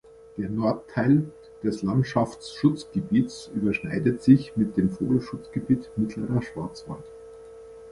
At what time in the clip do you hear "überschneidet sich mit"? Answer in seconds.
3.53-4.75